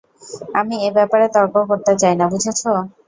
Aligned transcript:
আমি 0.59 0.75
এ 0.79 0.97
ব্যাপারে 0.97 1.25
তর্ক 1.35 1.55
করতে 1.69 1.93
চাই 2.01 2.15
না, 2.19 2.25
বুঝেছ? 2.31 2.61